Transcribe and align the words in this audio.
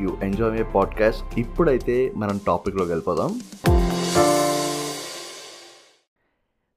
you 0.00 0.16
enjoy 0.22 0.52
my 0.52 0.62
podcast. 0.62 1.38
ఇప్పుడైతే 1.38 2.12
మనం 2.16 2.40
టాపిక్లోకి 2.46 2.90
వెళ్ళిపోదాం. 2.90 3.40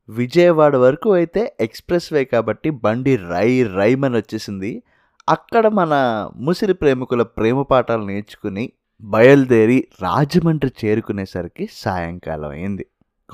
విజయవాడ 0.10 0.76
వరకు 0.76 1.14
అయితే 1.14 1.56
ఎక్స్ప్రెస్ 1.60 2.14
వే 2.14 2.26
కాబట్టి 2.26 2.70
బండి 2.70 3.16
రై 3.16 3.64
రైమన్ 3.64 4.16
వచ్చేసింది. 4.16 4.84
అక్కడ 5.30 5.68
మన 5.68 5.92
ముసిరి 6.36 6.74
ప్రేమికుల 6.74 7.24
ప్రేమ 7.24 7.62
పాఠాలు 7.62 8.06
నేర్చుకుని 8.06 8.72
బయలుదేరి 9.02 9.88
రాజమండ్రి 10.02 10.72
చేరుకునేసరికి 10.86 11.70
సాయంకాలం 11.72 12.50
అయింది. 12.50 12.86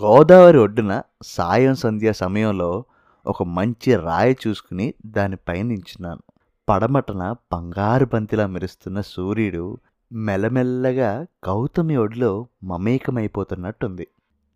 గోదావరి 0.02 0.58
ఒడ్డున 0.58 1.02
సాయం 1.24 1.76
సంధ్య 1.76 2.14
సమయంలో 2.14 2.86
ఒక 3.26 3.44
మంచి 3.44 3.96
రాయి 3.96 4.38
చూసుకుని 4.48 4.94
దానిపై 5.06 5.64
నించున్నాను 5.64 6.37
పడమటన 6.70 7.36
బంగారు 7.54 8.06
బంతిలా 8.06 8.48
మెరుస్తున్న 8.48 9.02
సూర్యుడు 9.02 9.78
మెల్లమెల్లగా 10.12 11.26
గౌతమి 11.48 11.96
ఒడిలో 11.96 12.48
మమేకమైపోతున్నట్టుంది. 12.64 14.08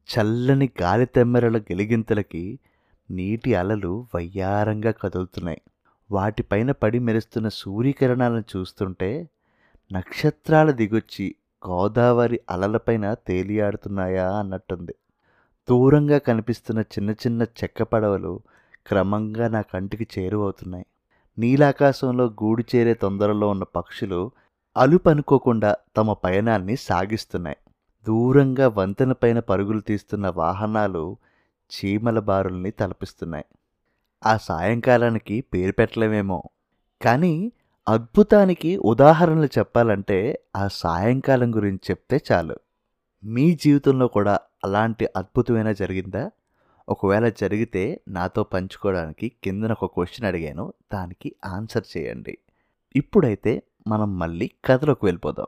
చల్లని 0.09 0.70
గాలి 0.82 1.06
తెమ్మెరల 1.06 1.58
గెలిగింతలకి 1.58 2.59
నీటి 3.12 3.56
అలలు 3.56 4.08
వయ్యారంగా 4.16 4.92
కదులుతున్నాయి. 4.92 5.62
వాటిపైన 6.12 6.72
పడి 6.72 7.00
మెరుస్తున్న 7.00 7.48
సూర్యకిరణాలను 7.48 8.44
చూస్తుంటే 8.58 9.30
నక్షత్రాల 9.92 10.72
దిగొచ్చి 10.72 11.36
గోదావరి 11.67 12.39
అలలపైన 12.50 13.14
తేలియాడుతున్నాయా 13.14 14.32
అన్నట్టుంది. 14.32 14.95
దూరంగా 15.70 16.17
కనిపిస్తున్న 16.17 16.82
చిన్న 16.82 17.12
చిన్న 17.12 17.44
చెక్క 17.44 17.84
పడవలు 17.84 18.39
క్రమంగా 18.88 19.48
నా 19.48 19.62
కంటికి 19.62 20.08
చేరువవుతున్నాయి. 20.20 20.86
నీలాకాశంలో 21.42 22.25
గూడు 22.25 22.64
చేరే 22.75 22.94
తొందరలో 22.94 23.50
ఉన్న 23.50 23.64
పక్షులు 23.64 24.31
అలుపనుకోకుండా 24.78 25.75
తమ 25.98 26.14
పయనాన్ని 26.14 26.75
సాగిస్తున్నాయి. 26.75 27.58
దూరంగా 28.08 28.67
వంతెన 28.67 29.11
పైన 29.11 29.39
పరుగులు 29.39 29.80
తీస్తున్న 29.80 30.30
వాహనాలు 30.30 31.17
చీమల 31.72 32.20
బారుల్ని 32.20 32.72
తలపిస్తున్నాయి. 32.72 33.45
ఆ 34.25 34.38
సాయంకాలానికి 34.38 35.42
పేరు 35.42 35.72
పెట్టలేమేమో. 35.72 36.44
కానీ 37.02 37.52
అద్భుతానికి 37.89 38.78
ఉదాహరణలు 38.78 39.45
చెప్పాలంటే 39.45 40.45
ఆ 40.55 40.67
సాయంకాలం 40.72 41.55
గురించి 41.55 41.80
చెప్తే 41.92 42.22
చాలు. 42.31 42.55
మీ 43.23 43.55
జీవితంలో 43.55 44.08
కూడా 44.08 44.39
అలాంటి 44.64 45.08
అద్భుతమైన 45.16 45.72
జరిగిందా? 45.72 46.31
ఒకవేళ 46.92 47.30
జరిగితే 47.30 48.02
నాతో 48.08 48.44
పంచుకోవడానికి 48.44 49.31
కిందన 49.44 49.72
ఒక 49.72 49.86
క్వశ్చన్ 49.86 50.28
అడిగాను. 50.28 50.73
దానికి 50.94 51.36
ఆన్సర్ 51.45 51.98
చేయండి. 51.98 52.38
ఇప్పుడైతే 52.95 53.64
మనం 53.88 54.20
మళ్ళీ 54.20 54.52
కథలోకి 54.66 55.06
వెళ్ళిపోదాం. 55.06 55.45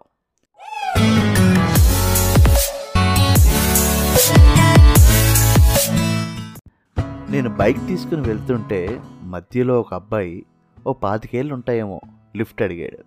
నేను 7.31 7.49
బైక్ 7.49 7.87
తీసుకుని 7.87 8.21
వెళ్తుంటే 8.21 9.01
మధ్యలో 9.23 9.79
ఒక 9.79 9.93
అబ్బాయి 9.93 10.45
ఓ 10.87 10.93
పాతికేళ్ళు 10.93 11.53
ఉంటాయేమో 11.53 12.01
లిఫ్ట్ 12.35 12.61
అడిగాడు. 12.61 13.03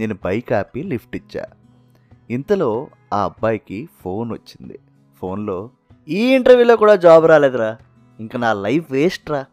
నేను 0.00 0.18
బైక్ 0.24 0.52
ఆపి 0.52 0.82
లిఫ్ట్ 0.82 1.16
ఇచ్చా. 1.16 1.46
ఇంతలో 2.30 2.88
ఆ 3.12 3.24
అబ్బాయికి 3.24 3.88
ఫోన్ 4.00 4.32
వచ్చింది. 4.32 4.78
ఫోన్లో 5.18 5.70
ఈ 6.08 6.34
ఇంటర్వ్యూలో 6.34 6.76
కూడా 6.76 6.96
జాబ్ 6.96 7.26
రాలేదురా. 7.26 7.76
ఇంకా 8.20 8.38
నా 8.38 8.52
లైఫ్ 8.52 8.92
వేస్ట్ 8.92 9.30
రా 9.30 9.44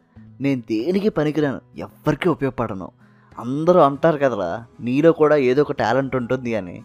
నేను 0.41 0.61
దేనికి 0.61 1.09
పనికిరాను? 1.09 1.61
ఎవ్వరికీ 1.77 2.29
ఉపయోగపడను. 2.29 2.91
అందరూ 3.39 3.79
అంటారు 3.79 4.17
కదరా 4.17 4.65
నీలో 4.79 5.11
కూడా 5.11 5.35
ఏదో 5.35 5.61
ఒక 5.61 5.71
టాలెంట్ 5.71 6.15
ఉంటుంది 6.15 6.55
అని. 6.55 6.83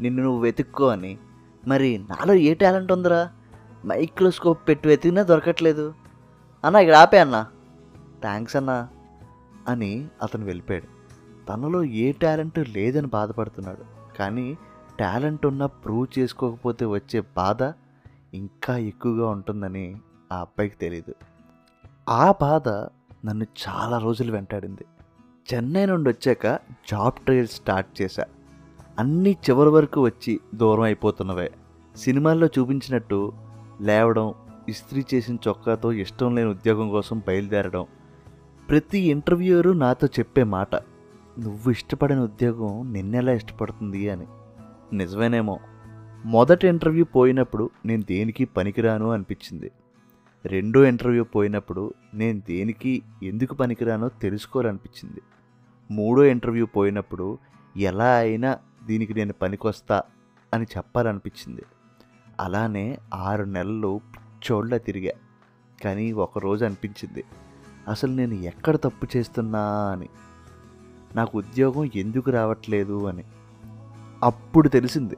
నిన్ను 0.00 0.22
నువ్వు 0.22 0.40
వెతుక్కో 0.40 0.86
అని. 0.86 1.18
మరి 1.66 1.98
నాలో 1.98 2.34
ఏ 2.34 2.54
టాలెంట్ 2.54 2.92
ఉందిరా? 2.92 3.30
మైక్రోస్కోప్ 3.86 4.68
పెట్టి 4.68 4.88
వెతికినా 4.88 5.22
దొరకట్లేదు. 5.22 5.94
అన్న 6.64 6.76
ఇక్కడ 6.76 6.94
ఆపే 6.94 7.18
అన్న. 7.18 7.46
థ్యాంక్స్ 8.22 8.56
అన్నా 8.56 8.88
అని 9.68 10.06
అతను 10.22 10.44
వెళ్ళిపోయాడు. 10.44 10.86
తనలో 11.48 11.84
ఏ 11.84 12.12
టాలెంట్ 12.12 12.58
లేదని 12.68 13.06
బాధపడుతున్నాడు. 13.06 14.16
కానీ 14.18 14.58
టాలెంట్ 15.00 15.46
ఉన్న 15.46 15.66
ప్రూవ్ 15.66 16.18
చేసుకోకపోతే 16.18 16.84
వచ్చే 16.84 17.20
బాధ 17.20 17.62
ఇంకా 18.34 18.76
ఎక్కువగా 18.76 19.28
ఉంటుందని 19.28 19.96
ఆ 20.32 20.36
అబ్బాయికి 20.36 20.76
తెలియదు 20.76 21.14
ఆ 22.08 22.34
బాధ 22.40 22.68
నన్ను 23.26 23.46
చాలా 23.68 23.98
రోజులు 23.98 24.32
వెంటాడింది. 24.32 24.84
చెన్నై 25.54 25.86
నుండి 25.86 26.10
వచ్చాక 26.10 26.46
జాబ్ 26.90 27.24
ట్రయల్ 27.24 27.48
స్టార్ట్ 27.48 28.02
చేశా. 28.02 28.24
అన్నీ 28.98 29.30
చివరి 29.30 29.70
వరకు 29.70 30.04
వచ్చి 30.04 30.40
దూరం 30.54 30.82
అయిపోతున్నవే. 30.82 31.52
సినిమాల్లో 31.96 32.46
చూపించినట్టు 32.46 33.32
లేవడం 33.80 34.34
ఇస్త్రీ 34.68 35.04
చేసిన 35.14 35.36
చొక్కాతో 35.48 35.92
ఇష్టం 35.92 36.34
లేని 36.34 36.50
ఉద్యోగం 36.50 36.90
కోసం 36.90 37.22
బయలుదేరడం 37.28 37.86
ప్రతి 38.70 38.98
ఇంటర్వ్యూరు 38.98 39.70
నాతో 39.70 40.06
చెప్పే 40.06 40.44
మాట 40.44 40.74
నువ్వు 41.38 41.70
ఇష్టపడిన 41.70 42.20
ఉద్యోగం 42.20 42.92
నిన్నెలా 42.92 43.32
ఇష్టపడుతుంది 43.32 44.10
అని. 44.10 44.26
నిజమేనేమో 44.96 45.58
మొదటి 46.24 46.68
ఇంటర్వ్యూ 46.68 47.04
పోయినప్పుడు 47.04 47.70
నేను 47.86 48.02
దేనికి 48.02 48.44
పనికిరాను 48.44 49.10
అనిపించింది. 49.10 49.70
రెండో 50.44 50.84
ఇంటర్వ్యూ 50.84 51.24
పోయినప్పుడు 51.24 51.94
నేను 52.14 52.40
దేనికి 52.40 53.02
ఎందుకు 53.22 53.54
పనికిరానో 53.54 54.08
తెలుసుకోవాలనిపించింది. 54.08 55.20
మూడో 55.90 56.24
ఇంటర్వ్యూ 56.24 56.66
పోయినప్పుడు 56.66 57.38
ఎలా 57.76 58.16
అయినా 58.16 58.58
దీనికి 58.84 59.14
నేను 59.14 59.32
పనికొస్తా 59.32 60.02
అని 60.54 60.66
చెప్పాలనిపించింది. 60.76 61.62
అలానే 62.40 62.98
ఆరు 63.14 63.44
నెలలు 63.44 64.00
పిచ్చోళ్ళ 64.14 64.76
తిరిగా. 64.76 65.12
కానీ 65.84 66.12
ఒకరోజు 66.12 66.64
అనిపించింది 66.64 67.24
అసలు 67.88 68.12
నేను 68.12 68.34
ఎక్కడ 68.34 68.76
తప్పు 68.76 69.16
చేస్తున్నా 69.16 69.60
అని. 69.92 70.08
నాకు 71.16 71.38
ఉద్యోగం 71.38 71.90
ఎందుకు 71.94 72.30
రావట్లేదు 72.30 73.06
అని. 73.06 73.24
అప్పుడు 74.22 74.68
తెలిసింది 74.68 75.16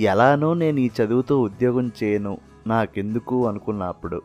ఎలానో 0.00 0.54
నేను 0.54 0.80
ఈ 0.80 0.90
చదువుతో 1.02 1.42
ఉద్యోగం 1.42 1.92
చేయను 2.02 2.38
నాకెందుకు 2.66 3.48
అనుకున్నా 3.48 3.86
అప్పుడు. 3.86 4.22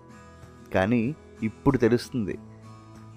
కానీ 0.73 1.15
ఇప్పుడు 1.43 1.77
తెలుస్తుంది. 1.77 2.37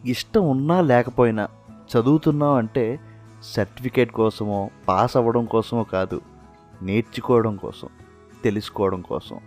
ఇష్టం 0.04 0.48
ఉన్నా 0.48 0.80
లేకపోయినా 0.80 1.48
చదువుతున్నాం 1.96 2.54
అంటే 2.54 3.00
సర్టిఫికేట్ 3.42 4.12
కోసమో 4.12 4.70
పాస్ 4.88 5.16
అవ్వడం 5.16 5.44
కోసమో 5.44 5.84
కాదు 5.84 6.20
నేర్చుకోవడం 6.82 7.56
కోసం 7.56 7.88
తెలుసుకోవడం 8.44 9.00
కోసం. 9.00 9.40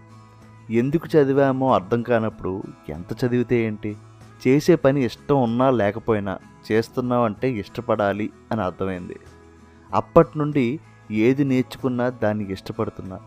ఎందుకు 0.69 1.17
చదివామో 1.17 1.73
అర్థం 1.73 2.01
కానప్పుడు 2.01 2.63
ఎంత 2.89 3.25
చదివితే 3.25 3.55
ఏంటి? 3.55 3.97
చేసే 4.47 4.75
పని 4.75 5.05
ఇష్టం 5.05 5.43
ఉన్నా 5.43 5.69
లేకపోయినా 5.69 6.39
చేస్తున్నావు 6.71 7.25
అంటే 7.25 7.51
ఇష్టపడాలి 7.51 8.29
అని 8.51 8.61
అర్థమైంది. 8.61 9.15
అప్పటి 9.93 10.37
నుండి 10.37 10.79
ఏది 11.11 11.43
నేర్చుకున్నా 11.43 12.09
దాన్ని 12.09 12.51
ఇష్టపడుతున్నా. 12.51 13.19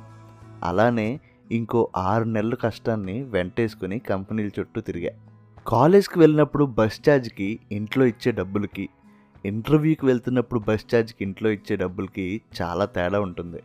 అలానే 0.65 1.21
ఇంకో 1.53 1.89
ఆరు 1.97 2.25
నెలల 2.25 2.55
కష్టాన్ని 2.55 3.23
వెంటేసుకుని 3.23 3.99
కంపెనీల 3.99 4.51
చుట్టూ 4.59 4.81
తిరిగా. 4.81 5.11
కాలేజ్కి 5.67 6.19
వెళ్ళినప్పుడు 6.19 6.65
బస్ 6.65 7.01
ఛార్జ్కి 7.11 7.59
ఇంట్లో 7.73 8.07
ఇచ్చే 8.07 8.33
డబ్బులకి 8.33 8.89
ఇంటర్వ్యూకి 9.45 10.07
వెళ్తున్నప్పుడు 10.07 10.61
బస్ 10.61 10.95
ఛార్జ్కి 10.95 11.25
ఇంట్లో 11.25 11.51
ఇచ్చే 11.51 11.77
డబ్బులకి 11.77 12.41
చాలా 12.63 12.85
తేడా 12.85 13.21
ఉంటుంది. 13.21 13.63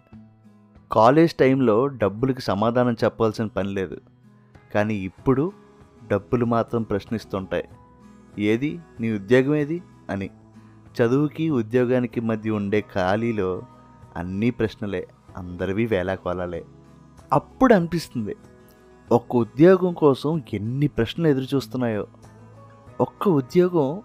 కాలేజ్ 0.91 1.33
టైంలో 1.33 1.87
డబ్బులకి 1.87 2.41
సమాధానం 2.41 2.95
చెప్పాల్సిన 3.03 3.45
పని 3.45 3.69
లేదు. 3.69 3.97
కానీ 4.73 4.95
ఇప్పుడు 4.95 5.51
డబ్బులు 6.07 6.45
మాత్రం 6.45 6.83
ప్రశ్నిస్తుంటాయి. 6.83 7.63
ఏది? 8.39 8.79
నీ 8.99 9.13
ఉద్యోగం 9.13 9.55
ఏది? 9.55 9.83
అని. 10.09 10.29
చదువుకి 11.01 11.49
ఉద్యోగానికి 11.49 12.21
మధ్య 12.21 12.51
ఉండే 12.51 12.81
ఖాళీలో 12.81 13.61
అన్నీ 14.17 14.49
ప్రశ్నలే 14.49 15.07
అందరివి 15.37 15.85
వేలాకోలాలే. 15.85 16.65
అప్పుడు 17.33 17.73
అనిపిస్తుంది 17.73 18.35
ఒక్క 19.11 19.35
ఉద్యోగం 19.35 19.93
కోసం 19.93 20.43
ఎన్ని 20.53 20.87
ప్రశ్నలు 20.87 21.27
ఎదురు 21.27 21.55
చూస్తున్నాయో 21.55 22.07
ఒక్క 23.01 23.29
ఉద్యోగం 23.29 24.01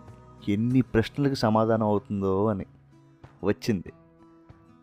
ఎన్ని 0.48 0.80
ప్రశ్నలకు 0.80 1.34
సమాధానం 1.34 1.86
అవుతుందో 1.86 2.46
అని 2.46 2.66
వచ్చింది. 3.44 3.92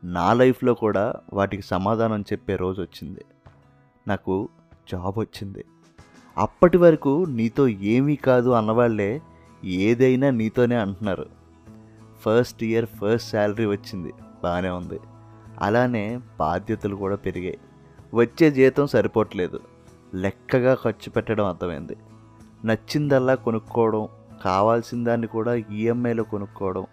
నా 0.04 0.34
లైఫ్లో 0.34 0.74
కూడా 0.74 1.14
వాటికి 1.34 1.64
సమాధానం 1.64 2.22
చెప్పే 2.22 2.56
రోజు 2.56 2.82
వచ్చింది. 2.82 3.26
నాకు 4.08 4.50
జాబ్ 4.92 5.20
వచ్చింది. 5.20 5.66
అప్పటి 6.38 6.78
వరకు 6.78 7.26
నీతో 7.30 7.68
ఏమీ 7.68 8.16
కాదు 8.16 8.50
అన్నవాళ్ళే 8.50 9.22
ఏదైనా 9.64 10.30
నీతోనే 10.30 10.76
అంటున్నారు. 10.76 11.26
ఫస్ట్ 12.20 12.64
ఇయర్ 12.64 12.86
ఫస్ట్ 12.86 13.32
శాలరీ 13.32 13.66
వచ్చింది 13.66 14.14
బాగానే 14.44 14.70
ఉంది. 14.70 15.00
అలానే 15.62 16.20
బాధ్యతలు 16.40 16.96
కూడా 16.96 17.16
పెరిగాయి. 17.16 17.58
వచ్చే 18.14 18.52
జీతం 18.52 18.88
సరిపోవట్లేదు. 18.88 19.60
లెక్కగా 20.16 20.78
ఖర్చు 20.84 21.10
పెట్టడం 21.10 21.46
అర్థమైంది. 21.46 21.98
నచ్చిందల్లా 22.66 23.36
కొనుక్కోవడం 23.36 24.08
కావాల్సిన 24.44 25.04
దాన్ని 25.04 25.28
కూడా 25.28 25.56
ఈఎంఐలో 25.56 26.24
కొనుక్కోవడం 26.24 26.86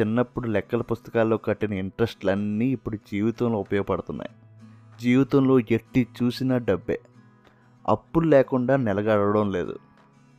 చిన్నప్పుడు 0.00 0.48
లెక్కల 0.48 0.80
పుస్తకాల్లో 0.80 1.36
కట్టిన 1.36 1.72
ఇంట్రెస్ట్లన్నీ 1.72 2.66
ఇప్పుడు 2.66 2.96
జీవితంలో 2.96 3.58
ఉపయోగపడుతున్నాయి. 3.58 4.30
జీవితంలో 5.00 5.58
ఎట్టి 5.58 6.06
చూసినా 6.22 6.58
డబ్బే. 6.58 7.00
అప్పులు 7.88 8.28
లేకుండా 8.28 8.76
నిలగడడం 8.76 9.52
లేదు. 9.52 9.78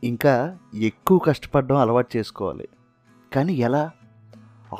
ఇంకా 0.04 0.58
ఎక్కువ 0.74 1.18
కష్టపడడం 1.18 1.76
అలవాటు 1.76 2.16
చేసుకోవాలి. 2.16 2.68
కానీ 3.34 3.54
ఎలా? 3.54 3.90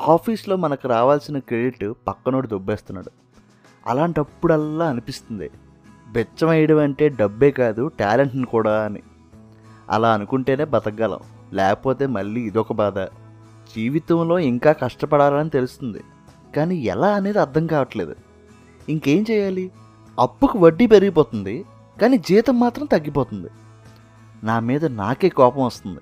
ఆఫీస్లో 0.01 0.55
మనకు 0.55 0.87
రావాల్సిన 0.87 1.39
క్రెడిట్ 1.39 1.93
పక్కనోడు 2.07 2.47
దొబ్బేస్తున్నాడు. 2.47 3.11
అలాంటప్పుడల్లా 3.87 4.89
అనిపిస్తుంది 4.89 5.51
బెచ్చం 6.11 6.49
వేయడం 6.49 6.77
అంటే 6.77 7.09
డబ్బే 7.09 7.51
కాదు 7.51 7.87
టాలెంట్ని 7.99 8.45
కూడా 8.45 8.85
అని. 8.85 9.01
అలా 9.89 10.13
అనుకుంటేనే 10.13 10.65
బతకగలం 10.65 11.19
లేకపోతే 11.53 12.07
మళ్ళీ 12.07 12.41
ఇదొక 12.41 12.73
బాధ. 12.73 12.99
జీవితంలో 13.75 14.39
ఇంకా 14.39 14.71
కష్టపడాలని 14.71 15.49
తెలుస్తుంది 15.49 16.01
కానీ 16.55 16.75
ఎలా 16.75 17.07
అనేది 17.07 17.39
అర్థం 17.39 17.67
కావట్లేదు. 17.67 18.15
ఇంకేం 18.89 19.25
చేయాలి? 19.31 19.71
అప్పుకు 20.19 20.59
వడ్డీ 20.59 20.87
పెరిగిపోతుంది 20.87 21.65
కానీ 22.01 22.17
జీతం 22.17 22.59
మాత్రం 22.59 22.85
తగ్గిపోతుంది. 22.85 23.47
నా 24.43 24.59
మీద 24.59 24.85
నాకే 24.85 25.29
కోపం 25.29 25.65
వస్తుంది. 25.65 25.99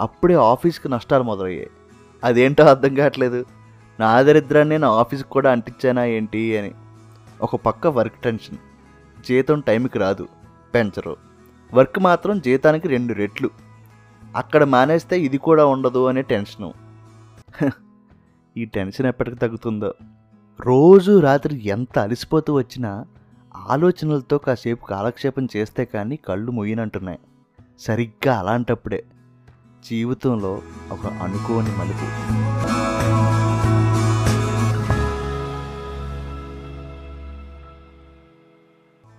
అప్పుడే 0.00 0.34
ఆఫీస్కి 0.34 0.88
నష్టాలు 0.88 1.22
మొదలయ్యాయి. 1.22 1.70
అదేంటో 2.24 2.64
అర్థం 2.64 2.94
కావట్లేదు. 2.94 3.44
నా 4.00 4.22
దరిద్రాన్ని 4.22 4.74
నేను 4.74 4.88
ఆఫీస్కి 4.88 5.28
కూడా 5.28 5.52
అంటించానా 5.52 6.04
ఏంటి 6.04 6.58
అని. 6.58 6.72
ఒక 7.42 7.56
పక్క 7.56 7.86
వర్క్ 7.86 8.22
టెన్షన్. 8.22 8.56
జీతం 9.26 9.60
టైంకి 9.60 9.98
రాదు. 9.98 10.28
పెంచరు. 10.74 11.16
వర్క్ 11.74 11.98
మాత్రం 11.98 12.40
జీతానికి 12.40 12.88
రెండు 12.88 13.14
రెట్లు. 13.14 13.50
అక్కడ 14.36 14.64
మానేస్తే 14.64 15.20
ఇది 15.20 15.38
కూడా 15.38 15.66
ఉండదు 15.66 16.06
అనే 16.06 16.22
టెన్షను. 16.22 16.74
ఈ 18.56 18.64
టెన్షన్ 18.64 19.06
ఎప్పటికి 19.06 19.36
తగ్గుతుందో. 19.36 19.94
రోజు 20.60 21.20
రాత్రి 21.20 21.66
ఎంత 21.66 21.98
అలసిపోతూ 21.98 22.54
వచ్చినా 22.54 23.04
ఆలోచనలతో 23.56 24.38
కాసేపు 24.38 24.86
కాలక్షేపం 24.86 25.48
చేస్తే 25.56 25.84
కానీ 25.84 26.16
కళ్ళు 26.16 26.52
మొయ్యనంటున్నాయి. 26.52 27.18
సరిగ్గా 27.78 28.38
అలాంటప్పుడే. 28.38 29.04
జీవితంలో 29.84 30.62
ఒక 30.92 31.06
అనుకోని 31.06 31.68
మలుపు. 31.78 32.38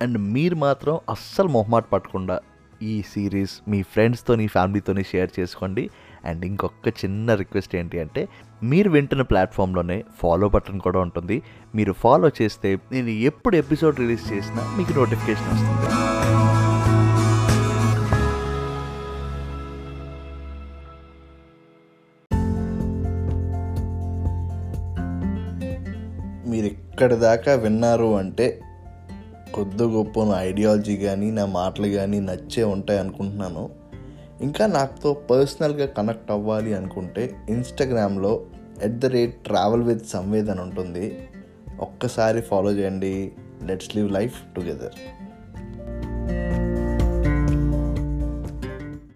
అండ్ 0.04 0.18
మీరు 0.18 0.56
మాత్రం 0.56 1.00
అస్సలు 1.10 1.48
మొహమాట 1.48 1.86
పట్టకుండా 1.94 2.40
ఈ 2.82 3.02
సిరీస్ 3.02 3.70
మీ 3.70 3.82
ఫ్రెండ్స్తోని 3.82 4.48
ఫ్యామిలీతోని 4.48 5.04
షేర్ 5.04 5.30
చేసుకోండి. 5.40 5.90
అండ్ 6.26 6.46
ఇంకొక 6.46 6.88
చిన్న 6.88 7.36
రిక్వెస్ట్ 7.36 7.76
ఏంటి 7.76 8.00
అంటే 8.00 8.28
మీరు 8.64 8.90
వింటున్న 8.90 9.22
ప్లాట్ఫామ్లోనే 9.22 10.04
ఫాలో 10.22 10.50
బటన్ 10.50 10.80
కూడా 10.80 11.00
ఉంటుంది. 11.00 11.42
మీరు 11.76 11.94
ఫాలో 11.94 12.30
చేస్తే 12.42 12.80
నేను 12.92 13.10
ఎప్పుడు 13.10 13.56
ఎపిసోడ్ 13.56 14.00
రిలీజ్ 14.00 14.34
చేసినా 14.34 14.76
మీకు 14.78 14.94
నోటిఫికేషన్ 14.94 15.48
వస్తుంది. 15.48 16.39
ఇక్కడి 27.00 27.16
దాకా 27.16 27.54
విన్నారు 27.54 28.18
అంటే 28.18 28.60
కొద్ది 29.54 29.84
గొప్ప 29.84 30.24
నా 30.24 30.44
ఐడియాలజీ 30.44 30.98
కానీ 30.98 31.32
నా 31.32 31.46
మాటలు 31.46 31.88
కానీ 31.88 32.20
నచ్చే 32.20 32.64
ఉంటాయి 32.64 33.00
అనుకుంటున్నాను. 33.00 33.70
ఇంకా 34.42 34.68
నాతో 34.68 35.14
పర్సనల్గా 35.14 35.86
కనెక్ట్ 35.86 36.32
అవ్వాలి 36.32 36.74
అనుకుంటే 36.74 37.36
ఇన్స్టాగ్రామ్లో 37.50 38.42
at 38.82 39.00
the 39.00 39.06
rate 39.06 39.34
travel 39.34 39.82
with 39.82 40.08
Samvedana 40.08 40.60
ఉంటుంది. 40.60 41.30
ఒక్కసారి 41.80 42.42
ఫాలో 42.42 42.72
చేయండి. 42.72 43.32
Let's 43.64 43.96
live 43.96 44.12
life 44.12 44.56
together 44.56 45.19